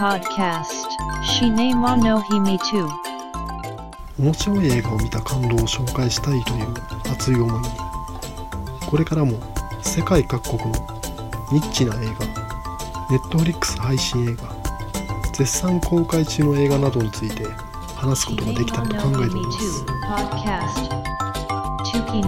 [0.00, 0.88] podcast.
[4.18, 6.74] 面白い映画を見た感動を紹介したいという
[7.12, 7.68] 熱い思いに
[8.88, 9.38] これからも
[9.82, 10.68] 世界各国の
[11.52, 12.02] ニッチな映画
[13.10, 14.56] ネットフリックス配信映画
[15.34, 17.44] 絶賛公開中の映画などについて
[17.94, 19.84] 話すことができたらと考えています。
[21.92, 22.22] Tuki